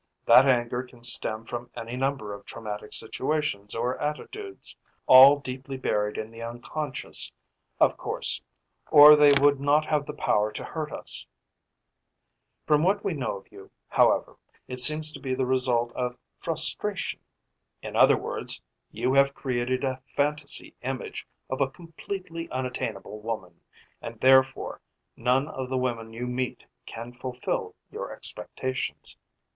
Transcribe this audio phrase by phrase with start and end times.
[0.25, 6.17] "That anger can stem from any number of traumatic situations or attitudes, all deeply buried
[6.17, 7.31] in the unconscious,
[7.79, 8.41] of course,
[8.89, 11.27] or they would not have the power to hurt us.
[12.65, 14.37] From what we know of you, however,
[14.67, 17.19] it seems to be the result of frustration.
[17.83, 18.59] In other words,
[18.89, 23.59] you have created a fantasy image of a completely unattainable woman,
[24.01, 24.81] and therefore
[25.15, 29.15] none of the women you meet can fulfill your expectations.